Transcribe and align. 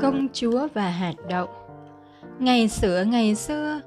Công 0.00 0.28
chúa 0.32 0.68
và 0.74 0.88
hạt 0.88 1.14
đậu 1.28 1.48
Ngày 2.38 2.68
xưa 2.68 3.04
ngày 3.06 3.34
xưa, 3.34 3.80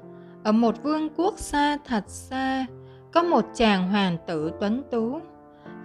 ở 0.44 0.52
một 0.52 0.82
vương 0.82 1.08
quốc 1.16 1.38
xa 1.38 1.78
thật 1.86 2.04
xa, 2.06 2.66
có 3.12 3.22
một 3.22 3.44
chàng 3.54 3.88
hoàng 3.90 4.16
tử 4.26 4.52
tuấn 4.60 4.82
tú. 4.90 5.20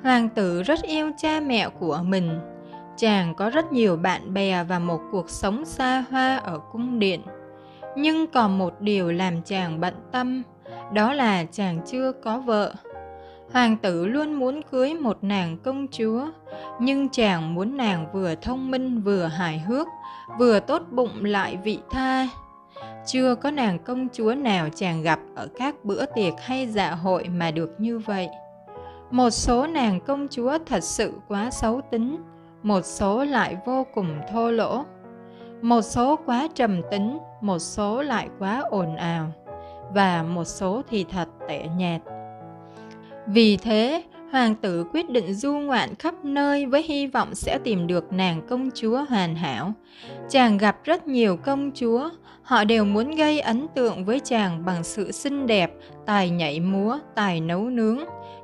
Hoàng 0.03 0.29
tử 0.29 0.63
rất 0.63 0.81
yêu 0.81 1.11
cha 1.17 1.39
mẹ 1.39 1.69
của 1.79 1.99
mình. 2.03 2.39
Chàng 2.97 3.35
có 3.35 3.49
rất 3.49 3.71
nhiều 3.71 3.95
bạn 3.97 4.33
bè 4.33 4.63
và 4.63 4.79
một 4.79 4.99
cuộc 5.11 5.29
sống 5.29 5.65
xa 5.65 6.05
hoa 6.09 6.37
ở 6.37 6.59
cung 6.71 6.99
điện. 6.99 7.21
Nhưng 7.95 8.27
còn 8.27 8.57
một 8.57 8.81
điều 8.81 9.11
làm 9.11 9.41
chàng 9.41 9.79
bận 9.79 9.93
tâm, 10.11 10.43
đó 10.93 11.13
là 11.13 11.45
chàng 11.51 11.79
chưa 11.85 12.11
có 12.23 12.39
vợ. 12.39 12.73
Hoàng 13.51 13.77
tử 13.77 14.05
luôn 14.05 14.33
muốn 14.33 14.61
cưới 14.71 14.93
một 14.93 15.17
nàng 15.21 15.57
công 15.63 15.87
chúa, 15.91 16.27
nhưng 16.79 17.09
chàng 17.09 17.53
muốn 17.53 17.77
nàng 17.77 18.05
vừa 18.13 18.35
thông 18.35 18.71
minh 18.71 19.01
vừa 19.01 19.25
hài 19.25 19.59
hước, 19.59 19.87
vừa 20.39 20.59
tốt 20.59 20.81
bụng 20.91 21.25
lại 21.25 21.57
vị 21.63 21.79
tha. 21.91 22.27
Chưa 23.05 23.35
có 23.35 23.51
nàng 23.51 23.79
công 23.79 24.07
chúa 24.13 24.35
nào 24.35 24.67
chàng 24.75 25.01
gặp 25.01 25.19
ở 25.35 25.47
các 25.57 25.85
bữa 25.85 26.05
tiệc 26.05 26.33
hay 26.41 26.67
dạ 26.67 26.91
hội 26.91 27.27
mà 27.29 27.51
được 27.51 27.71
như 27.77 27.99
vậy. 27.99 28.29
Một 29.11 29.29
số 29.29 29.67
nàng 29.67 29.99
công 29.99 30.27
chúa 30.31 30.57
thật 30.65 30.83
sự 30.83 31.13
quá 31.27 31.51
xấu 31.51 31.81
tính, 31.91 32.17
một 32.63 32.85
số 32.85 33.23
lại 33.23 33.57
vô 33.65 33.85
cùng 33.93 34.19
thô 34.31 34.51
lỗ. 34.51 34.83
Một 35.61 35.81
số 35.81 36.15
quá 36.25 36.47
trầm 36.55 36.81
tính, 36.91 37.17
một 37.41 37.59
số 37.59 38.01
lại 38.01 38.29
quá 38.39 38.63
ồn 38.69 38.95
ào, 38.95 39.31
và 39.93 40.23
một 40.23 40.43
số 40.43 40.81
thì 40.89 41.05
thật 41.11 41.27
tệ 41.47 41.67
nhạt. 41.77 42.01
Vì 43.27 43.57
thế, 43.57 44.03
hoàng 44.31 44.55
tử 44.55 44.85
quyết 44.93 45.09
định 45.09 45.33
du 45.33 45.53
ngoạn 45.53 45.95
khắp 45.95 46.25
nơi 46.25 46.65
với 46.65 46.83
hy 46.83 47.07
vọng 47.07 47.35
sẽ 47.35 47.59
tìm 47.63 47.87
được 47.87 48.13
nàng 48.13 48.41
công 48.49 48.69
chúa 48.75 49.05
hoàn 49.09 49.35
hảo. 49.35 49.73
Chàng 50.29 50.57
gặp 50.57 50.77
rất 50.83 51.07
nhiều 51.07 51.37
công 51.37 51.71
chúa, 51.75 52.09
họ 52.43 52.63
đều 52.63 52.85
muốn 52.85 53.11
gây 53.11 53.39
ấn 53.39 53.67
tượng 53.75 54.05
với 54.05 54.19
chàng 54.19 54.65
bằng 54.65 54.83
sự 54.83 55.11
xinh 55.11 55.47
đẹp, 55.47 55.71
tài 56.05 56.29
nhảy 56.29 56.59
múa, 56.59 56.99
tài 57.15 57.41
nấu 57.41 57.69
nướng, 57.69 57.99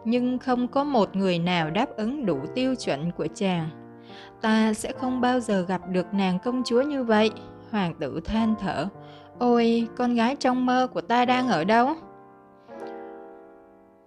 nhưng 0.06 0.40
không 0.40 0.68
có 0.68 0.84
một 0.84 1.16
người 1.16 1.40
nào 1.40 1.70
đáp 1.70 1.90
ứng 1.98 2.26
đủ 2.26 2.40
tiêu 2.56 2.76
chuẩn 2.76 3.12
của 3.12 3.28
chàng. 3.36 3.70
Ta 4.42 4.74
sẽ 4.74 4.92
không 5.00 5.22
bao 5.22 5.40
giờ 5.40 5.66
gặp 5.68 5.82
được 5.90 6.14
nàng 6.14 6.40
công 6.40 6.64
chúa 6.66 6.82
như 6.82 7.04
vậy, 7.04 7.32
hoàng 7.72 7.94
tử 8.00 8.20
than 8.26 8.56
thở. 8.60 8.88
Ôi, 9.40 9.88
con 9.98 10.16
gái 10.16 10.36
trong 10.36 10.66
mơ 10.66 10.88
của 10.94 11.02
ta 11.02 11.26
đang 11.26 11.48
ở 11.48 11.64
đâu? 11.64 11.96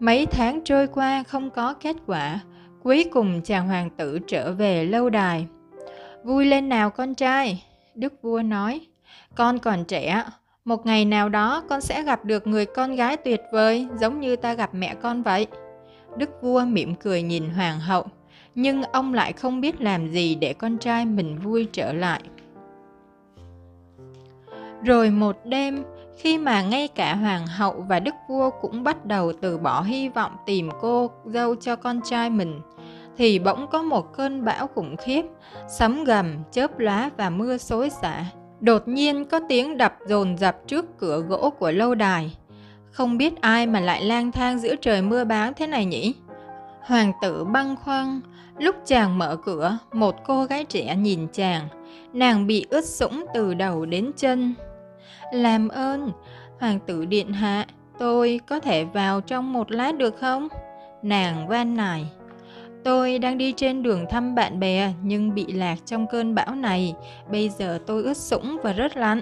Mấy 0.04 0.26
tháng 0.26 0.60
trôi 0.64 0.86
qua 0.86 1.22
không 1.22 1.50
có 1.50 1.74
kết 1.74 1.96
quả, 2.06 2.40
cuối 2.82 3.10
cùng 3.12 3.42
chàng 3.42 3.68
hoàng 3.68 3.90
tử 3.90 4.18
trở 4.26 4.52
về 4.52 4.84
lâu 4.84 5.10
đài. 5.10 5.46
Vui 6.24 6.44
lên 6.44 6.68
nào 6.68 6.90
con 6.90 7.14
trai, 7.14 7.64
đức 7.94 8.12
vua 8.22 8.42
nói. 8.42 8.80
Con 9.34 9.58
còn 9.58 9.84
trẻ, 9.84 10.24
một 10.64 10.86
ngày 10.86 11.04
nào 11.04 11.28
đó 11.28 11.62
con 11.68 11.80
sẽ 11.80 12.02
gặp 12.02 12.24
được 12.24 12.46
người 12.46 12.66
con 12.66 12.96
gái 12.96 13.16
tuyệt 13.16 13.40
vời 13.52 13.86
giống 14.00 14.20
như 14.20 14.36
ta 14.36 14.54
gặp 14.54 14.74
mẹ 14.74 14.94
con 14.94 15.22
vậy. 15.22 15.46
Đức 16.16 16.30
vua 16.42 16.64
mỉm 16.64 16.94
cười 16.94 17.22
nhìn 17.22 17.50
hoàng 17.50 17.80
hậu, 17.80 18.06
nhưng 18.54 18.82
ông 18.82 19.14
lại 19.14 19.32
không 19.32 19.60
biết 19.60 19.80
làm 19.80 20.08
gì 20.08 20.34
để 20.34 20.52
con 20.52 20.78
trai 20.78 21.06
mình 21.06 21.38
vui 21.38 21.68
trở 21.72 21.92
lại. 21.92 22.20
Rồi 24.84 25.10
một 25.10 25.36
đêm, 25.44 25.84
khi 26.16 26.38
mà 26.38 26.62
ngay 26.62 26.88
cả 26.88 27.14
hoàng 27.14 27.46
hậu 27.46 27.84
và 27.88 28.00
đức 28.00 28.14
vua 28.28 28.50
cũng 28.50 28.84
bắt 28.84 29.06
đầu 29.06 29.32
từ 29.40 29.58
bỏ 29.58 29.82
hy 29.82 30.08
vọng 30.08 30.32
tìm 30.46 30.70
cô 30.80 31.10
dâu 31.24 31.54
cho 31.54 31.76
con 31.76 32.00
trai 32.04 32.30
mình, 32.30 32.60
thì 33.16 33.38
bỗng 33.38 33.66
có 33.66 33.82
một 33.82 34.12
cơn 34.16 34.44
bão 34.44 34.66
khủng 34.66 34.96
khiếp, 34.96 35.22
sấm 35.68 36.04
gầm, 36.04 36.36
chớp 36.52 36.78
lá 36.78 37.10
và 37.16 37.30
mưa 37.30 37.56
xối 37.56 37.90
xả. 37.90 38.24
Đột 38.60 38.88
nhiên 38.88 39.24
có 39.24 39.40
tiếng 39.48 39.76
đập 39.76 39.96
dồn 40.06 40.38
dập 40.38 40.56
trước 40.66 40.98
cửa 40.98 41.20
gỗ 41.20 41.50
của 41.50 41.70
lâu 41.70 41.94
đài. 41.94 42.36
Không 42.90 43.18
biết 43.18 43.40
ai 43.40 43.66
mà 43.66 43.80
lại 43.80 44.04
lang 44.04 44.32
thang 44.32 44.58
giữa 44.58 44.76
trời 44.76 45.02
mưa 45.02 45.24
báo 45.24 45.52
thế 45.52 45.66
này 45.66 45.84
nhỉ? 45.84 46.14
Hoàng 46.80 47.12
tử 47.22 47.44
băng 47.44 47.76
khoăn, 47.76 48.20
lúc 48.58 48.76
chàng 48.86 49.18
mở 49.18 49.36
cửa, 49.44 49.78
một 49.92 50.14
cô 50.26 50.44
gái 50.44 50.64
trẻ 50.64 50.96
nhìn 50.96 51.26
chàng, 51.32 51.68
nàng 52.12 52.46
bị 52.46 52.66
ướt 52.70 52.84
sũng 52.84 53.26
từ 53.34 53.54
đầu 53.54 53.86
đến 53.86 54.10
chân 54.16 54.54
làm 55.32 55.68
ơn, 55.68 56.12
hoàng 56.60 56.78
tử 56.86 57.04
điện 57.04 57.32
hạ, 57.32 57.66
tôi 57.98 58.40
có 58.46 58.60
thể 58.60 58.84
vào 58.84 59.20
trong 59.20 59.52
một 59.52 59.70
lát 59.70 59.96
được 59.96 60.16
không? 60.20 60.48
Nàng 61.02 61.48
van 61.48 61.76
nài. 61.76 62.06
Tôi 62.84 63.18
đang 63.18 63.38
đi 63.38 63.52
trên 63.52 63.82
đường 63.82 64.06
thăm 64.10 64.34
bạn 64.34 64.60
bè 64.60 64.92
nhưng 65.02 65.34
bị 65.34 65.46
lạc 65.46 65.76
trong 65.86 66.06
cơn 66.06 66.34
bão 66.34 66.54
này. 66.54 66.94
Bây 67.30 67.48
giờ 67.48 67.78
tôi 67.86 68.02
ướt 68.02 68.16
sũng 68.16 68.58
và 68.62 68.72
rất 68.72 68.96
lạnh. 68.96 69.20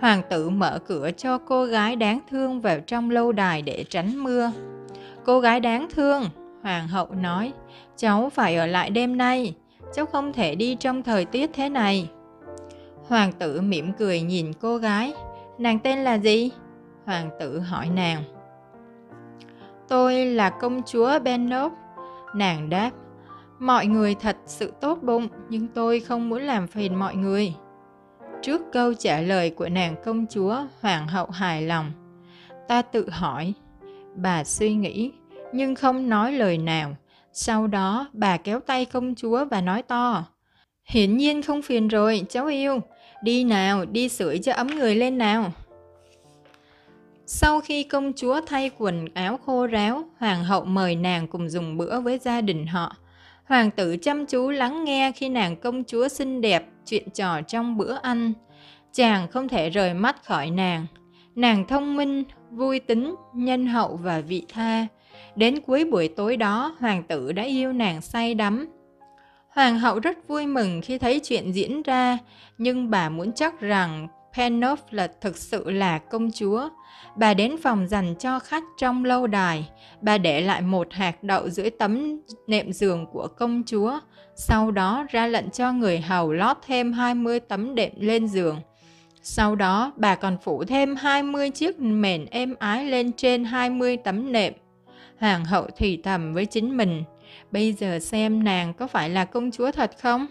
Hoàng 0.00 0.22
tử 0.30 0.50
mở 0.50 0.78
cửa 0.86 1.10
cho 1.16 1.38
cô 1.38 1.64
gái 1.64 1.96
đáng 1.96 2.20
thương 2.30 2.60
vào 2.60 2.80
trong 2.80 3.10
lâu 3.10 3.32
đài 3.32 3.62
để 3.62 3.84
tránh 3.90 4.24
mưa. 4.24 4.52
Cô 5.24 5.40
gái 5.40 5.60
đáng 5.60 5.88
thương, 5.94 6.24
hoàng 6.62 6.88
hậu 6.88 7.06
nói, 7.10 7.52
cháu 7.96 8.30
phải 8.34 8.56
ở 8.56 8.66
lại 8.66 8.90
đêm 8.90 9.16
nay. 9.16 9.54
Cháu 9.94 10.06
không 10.06 10.32
thể 10.32 10.54
đi 10.54 10.76
trong 10.80 11.02
thời 11.02 11.24
tiết 11.24 11.50
thế 11.54 11.68
này. 11.68 12.08
Hoàng 13.08 13.32
tử 13.32 13.60
mỉm 13.60 13.92
cười 13.98 14.20
nhìn 14.20 14.52
cô 14.60 14.76
gái. 14.76 15.14
Nàng 15.58 15.78
tên 15.78 15.98
là 15.98 16.14
gì? 16.14 16.50
Hoàng 17.04 17.30
tử 17.40 17.60
hỏi 17.60 17.88
nàng. 17.94 18.22
Tôi 19.88 20.26
là 20.26 20.50
công 20.50 20.82
chúa 20.86 21.18
Benop. 21.18 21.72
Nàng 22.34 22.70
đáp. 22.70 22.90
Mọi 23.58 23.86
người 23.86 24.14
thật 24.14 24.36
sự 24.46 24.72
tốt 24.80 24.98
bụng, 25.02 25.28
nhưng 25.48 25.68
tôi 25.68 26.00
không 26.00 26.28
muốn 26.28 26.42
làm 26.42 26.66
phiền 26.66 26.94
mọi 26.94 27.16
người. 27.16 27.54
Trước 28.42 28.62
câu 28.72 28.94
trả 28.94 29.20
lời 29.20 29.50
của 29.50 29.68
nàng 29.68 29.94
công 30.04 30.26
chúa, 30.30 30.56
hoàng 30.80 31.08
hậu 31.08 31.26
hài 31.26 31.62
lòng. 31.62 31.92
Ta 32.68 32.82
tự 32.82 33.10
hỏi. 33.10 33.52
Bà 34.14 34.44
suy 34.44 34.74
nghĩ, 34.74 35.12
nhưng 35.52 35.74
không 35.74 36.08
nói 36.08 36.32
lời 36.32 36.58
nào. 36.58 36.96
Sau 37.32 37.66
đó, 37.66 38.08
bà 38.12 38.36
kéo 38.36 38.60
tay 38.60 38.84
công 38.84 39.14
chúa 39.14 39.44
và 39.44 39.60
nói 39.60 39.82
to. 39.82 40.24
Hiển 40.86 41.16
nhiên 41.16 41.42
không 41.42 41.62
phiền 41.62 41.88
rồi, 41.88 42.22
cháu 42.28 42.46
yêu. 42.46 42.80
Đi 43.22 43.44
nào, 43.44 43.84
đi 43.84 44.08
sưởi 44.08 44.38
cho 44.38 44.52
ấm 44.52 44.66
người 44.66 44.94
lên 44.94 45.18
nào. 45.18 45.52
Sau 47.26 47.60
khi 47.60 47.82
công 47.82 48.12
chúa 48.16 48.40
thay 48.46 48.70
quần 48.78 49.06
áo 49.14 49.38
khô 49.46 49.66
ráo, 49.66 50.04
hoàng 50.18 50.44
hậu 50.44 50.64
mời 50.64 50.96
nàng 50.96 51.26
cùng 51.26 51.48
dùng 51.48 51.76
bữa 51.76 52.00
với 52.00 52.18
gia 52.18 52.40
đình 52.40 52.66
họ. 52.66 52.96
Hoàng 53.44 53.70
tử 53.70 53.96
chăm 53.96 54.26
chú 54.26 54.50
lắng 54.50 54.84
nghe 54.84 55.12
khi 55.12 55.28
nàng 55.28 55.56
công 55.56 55.84
chúa 55.84 56.08
xinh 56.08 56.40
đẹp 56.40 56.66
chuyện 56.86 57.10
trò 57.10 57.42
trong 57.42 57.76
bữa 57.76 57.94
ăn. 58.02 58.32
Chàng 58.92 59.28
không 59.28 59.48
thể 59.48 59.70
rời 59.70 59.94
mắt 59.94 60.24
khỏi 60.24 60.50
nàng. 60.50 60.86
Nàng 61.34 61.66
thông 61.66 61.96
minh, 61.96 62.24
vui 62.50 62.80
tính, 62.80 63.14
nhân 63.34 63.66
hậu 63.66 63.96
và 63.96 64.20
vị 64.20 64.42
tha. 64.48 64.86
Đến 65.36 65.60
cuối 65.60 65.84
buổi 65.84 66.08
tối 66.08 66.36
đó, 66.36 66.76
hoàng 66.80 67.02
tử 67.02 67.32
đã 67.32 67.42
yêu 67.42 67.72
nàng 67.72 68.00
say 68.00 68.34
đắm. 68.34 68.75
Hoàng 69.56 69.78
hậu 69.78 69.98
rất 69.98 70.28
vui 70.28 70.46
mừng 70.46 70.80
khi 70.80 70.98
thấy 70.98 71.20
chuyện 71.20 71.52
diễn 71.52 71.82
ra, 71.82 72.18
nhưng 72.58 72.90
bà 72.90 73.08
muốn 73.08 73.32
chắc 73.32 73.60
rằng 73.60 74.08
Penov 74.34 74.80
là 74.90 75.08
thực 75.20 75.36
sự 75.36 75.70
là 75.70 75.98
công 75.98 76.30
chúa. 76.32 76.68
Bà 77.16 77.34
đến 77.34 77.56
phòng 77.62 77.88
dành 77.88 78.14
cho 78.18 78.38
khách 78.38 78.62
trong 78.78 79.04
lâu 79.04 79.26
đài. 79.26 79.68
Bà 80.00 80.18
để 80.18 80.40
lại 80.40 80.60
một 80.60 80.92
hạt 80.92 81.22
đậu 81.22 81.48
dưới 81.48 81.70
tấm 81.70 82.20
nệm 82.46 82.72
giường 82.72 83.06
của 83.12 83.26
công 83.26 83.62
chúa. 83.66 83.98
Sau 84.34 84.70
đó 84.70 85.06
ra 85.10 85.26
lệnh 85.26 85.50
cho 85.50 85.72
người 85.72 86.00
hầu 86.00 86.32
lót 86.32 86.56
thêm 86.66 86.92
20 86.92 87.40
tấm 87.40 87.74
đệm 87.74 87.92
lên 87.96 88.28
giường. 88.28 88.60
Sau 89.22 89.54
đó 89.54 89.92
bà 89.96 90.14
còn 90.14 90.36
phủ 90.42 90.64
thêm 90.64 90.96
20 90.96 91.50
chiếc 91.50 91.80
mền 91.80 92.26
êm 92.26 92.54
ái 92.58 92.84
lên 92.84 93.12
trên 93.12 93.44
20 93.44 93.96
tấm 93.96 94.32
nệm. 94.32 94.52
Hoàng 95.18 95.44
hậu 95.44 95.66
thì 95.76 96.00
thầm 96.02 96.34
với 96.34 96.46
chính 96.46 96.76
mình– 96.76 97.04
Bây 97.50 97.72
giờ 97.72 97.98
xem 97.98 98.44
nàng 98.44 98.74
có 98.74 98.86
phải 98.86 99.10
là 99.10 99.24
công 99.24 99.50
chúa 99.50 99.70
thật 99.70 99.90
không? 100.02 100.26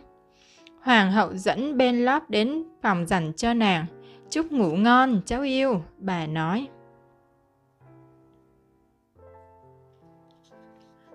Hoàng 0.82 1.12
hậu 1.12 1.36
dẫn 1.36 1.78
bên 1.78 2.06
Lóp 2.06 2.30
đến 2.30 2.64
phòng 2.82 3.08
dành 3.08 3.34
cho 3.34 3.54
nàng. 3.54 3.86
Chúc 4.30 4.52
ngủ 4.52 4.76
ngon, 4.76 5.22
cháu 5.26 5.42
yêu, 5.42 5.82
bà 5.98 6.28
nói. 6.28 6.68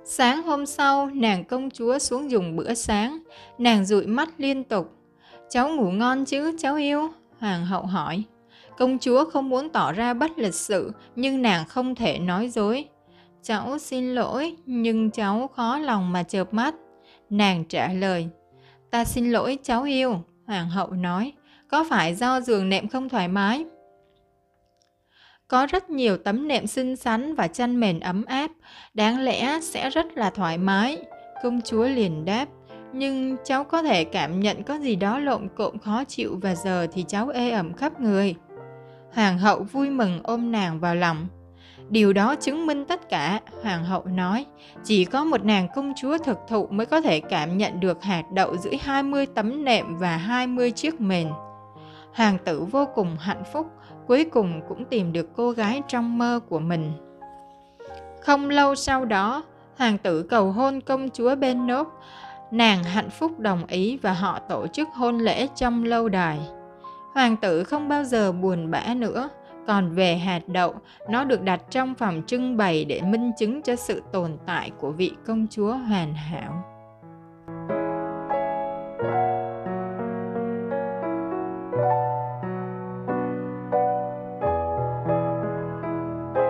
Sáng 0.05 0.43
hôm 0.43 0.67
sau, 0.67 1.11
nàng 1.15 1.45
công 1.45 1.71
chúa 1.71 1.99
xuống 1.99 2.31
dùng 2.31 2.57
bữa 2.57 2.75
sáng. 2.75 3.19
Nàng 3.59 3.85
dụi 3.85 4.07
mắt 4.07 4.29
liên 4.39 4.65
tục. 4.65 4.93
Cháu 5.49 5.69
ngủ 5.69 5.91
ngon 5.91 6.25
chứ, 6.25 6.57
cháu 6.59 6.77
yêu? 6.77 7.09
Hoàng 7.39 7.67
hậu 7.67 7.83
hỏi. 7.83 8.25
Công 8.79 8.99
chúa 8.99 9.25
không 9.25 9.49
muốn 9.49 9.69
tỏ 9.69 9.93
ra 9.93 10.15
bất 10.15 10.39
lịch 10.39 10.55
sự, 10.55 10.93
nhưng 11.17 11.43
nàng 11.43 11.69
không 11.69 11.95
thể 11.95 12.19
nói 12.19 12.49
dối. 12.49 12.89
Cháu 13.43 13.79
xin 13.79 14.15
lỗi, 14.15 14.57
nhưng 14.67 15.11
cháu 15.11 15.51
khó 15.55 15.79
lòng 15.79 16.13
mà 16.13 16.23
chợp 16.23 16.55
mắt. 16.55 16.75
Nàng 17.31 17.65
trả 17.65 17.93
lời, 17.93 18.29
ta 18.91 19.05
xin 19.05 19.31
lỗi 19.31 19.59
cháu 19.63 19.83
yêu, 19.83 20.25
hoàng 20.47 20.69
hậu 20.69 20.91
nói, 20.91 21.33
có 21.69 21.85
phải 21.91 22.15
do 22.15 22.41
giường 22.41 22.69
nệm 22.69 22.89
không 22.89 23.09
thoải 23.09 23.29
mái? 23.29 23.65
Có 25.49 25.67
rất 25.67 25.91
nhiều 25.91 26.17
tấm 26.17 26.49
nệm 26.49 26.67
xinh 26.67 26.97
xắn 26.97 27.35
và 27.35 27.49
chăn 27.49 27.81
mền 27.81 28.01
ấm 28.01 28.25
áp, 28.25 28.51
đáng 28.95 29.21
lẽ 29.21 29.61
sẽ 29.63 29.91
rất 29.91 30.07
là 30.15 30.31
thoải 30.31 30.59
mái. 30.59 30.99
Công 31.43 31.61
chúa 31.65 31.85
liền 31.85 32.25
đáp, 32.25 32.47
nhưng 32.93 33.37
cháu 33.45 33.65
có 33.65 33.83
thể 33.83 34.05
cảm 34.05 34.41
nhận 34.41 34.63
có 34.63 34.75
gì 34.79 34.97
đó 34.97 35.19
lộn 35.19 35.49
cộn 35.57 35.79
khó 35.79 36.05
chịu 36.05 36.39
và 36.43 36.55
giờ 36.55 36.87
thì 36.93 37.05
cháu 37.09 37.29
ê 37.29 37.51
ẩm 37.51 37.73
khắp 37.73 38.01
người. 38.01 38.35
Hoàng 39.13 39.39
hậu 39.39 39.63
vui 39.63 39.91
mừng 39.91 40.21
ôm 40.23 40.53
nàng 40.53 40.81
vào 40.81 40.95
lòng. 40.95 41.27
Điều 41.91 42.13
đó 42.13 42.35
chứng 42.35 42.67
minh 42.67 42.85
tất 42.85 43.09
cả, 43.09 43.41
hoàng 43.63 43.85
hậu 43.85 44.05
nói. 44.05 44.47
Chỉ 44.85 45.05
có 45.05 45.25
một 45.25 45.45
nàng 45.45 45.69
công 45.75 45.93
chúa 45.97 46.19
thực 46.19 46.39
thụ 46.49 46.67
mới 46.67 46.87
có 46.87 47.01
thể 47.01 47.21
cảm 47.21 47.59
nhận 47.59 47.81
được 47.81 48.03
hạt 48.03 48.23
đậu 48.35 48.57
giữa 48.57 48.71
20 48.81 49.27
tấm 49.27 49.65
nệm 49.65 49.97
và 49.97 50.17
20 50.17 50.71
chiếc 50.71 51.01
mền. 51.01 51.29
Hoàng 52.15 52.39
tử 52.45 52.61
vô 52.61 52.89
cùng 52.95 53.17
hạnh 53.21 53.43
phúc, 53.53 53.67
cuối 54.07 54.25
cùng 54.25 54.61
cũng 54.69 54.85
tìm 54.85 55.13
được 55.13 55.29
cô 55.37 55.51
gái 55.51 55.83
trong 55.89 56.19
mơ 56.19 56.41
của 56.49 56.59
mình. 56.59 56.93
Không 58.21 58.51
lâu 58.51 58.75
sau 58.75 59.05
đó, 59.05 59.45
hoàng 59.77 59.99
tử 59.99 60.23
cầu 60.23 60.53
hôn 60.53 60.81
công 60.81 61.09
chúa 61.11 61.35
bên 61.37 61.67
Nốt. 61.67 61.89
Nàng 62.51 62.85
hạnh 62.85 63.11
phúc 63.11 63.39
đồng 63.39 63.67
ý 63.67 63.97
và 63.97 64.13
họ 64.13 64.39
tổ 64.39 64.67
chức 64.67 64.89
hôn 64.89 65.19
lễ 65.19 65.47
trong 65.57 65.85
lâu 65.85 66.09
đài. 66.09 66.39
Hoàng 67.15 67.37
tử 67.37 67.65
không 67.65 67.89
bao 67.89 68.05
giờ 68.05 68.33
buồn 68.33 68.71
bã 68.71 68.95
nữa 68.97 69.29
còn 69.67 69.91
về 69.91 70.17
hạt 70.17 70.43
đậu, 70.47 70.75
nó 71.09 71.25
được 71.25 71.43
đặt 71.43 71.61
trong 71.71 71.95
phòng 71.95 72.23
trưng 72.27 72.57
bày 72.57 72.85
để 72.85 73.01
minh 73.01 73.31
chứng 73.39 73.63
cho 73.63 73.77
sự 73.77 74.03
tồn 74.13 74.37
tại 74.47 74.71
của 74.79 74.91
vị 74.91 75.13
công 75.27 75.47
chúa 75.51 75.73
hoàn 75.73 76.15
hảo. 76.15 76.65